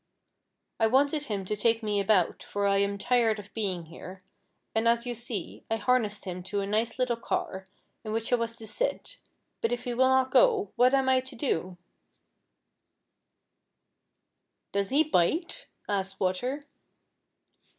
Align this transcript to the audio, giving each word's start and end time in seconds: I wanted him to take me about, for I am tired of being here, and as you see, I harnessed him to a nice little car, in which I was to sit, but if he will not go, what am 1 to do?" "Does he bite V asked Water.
I 0.79 0.87
wanted 0.87 1.25
him 1.25 1.45
to 1.45 1.55
take 1.55 1.83
me 1.83 1.99
about, 1.99 2.41
for 2.41 2.65
I 2.65 2.77
am 2.77 2.97
tired 2.97 3.37
of 3.37 3.53
being 3.53 3.85
here, 3.85 4.23
and 4.73 4.87
as 4.87 5.05
you 5.05 5.13
see, 5.13 5.63
I 5.69 5.75
harnessed 5.75 6.25
him 6.25 6.41
to 6.41 6.61
a 6.61 6.65
nice 6.65 6.97
little 6.97 7.15
car, 7.17 7.67
in 8.03 8.11
which 8.11 8.33
I 8.33 8.35
was 8.35 8.55
to 8.55 8.65
sit, 8.65 9.19
but 9.61 9.71
if 9.71 9.83
he 9.83 9.93
will 9.93 10.09
not 10.09 10.31
go, 10.31 10.71
what 10.75 10.95
am 10.95 11.05
1 11.05 11.21
to 11.21 11.35
do?" 11.35 11.77
"Does 14.71 14.89
he 14.89 15.03
bite 15.03 15.67
V 15.85 15.93
asked 15.93 16.19
Water. 16.19 16.63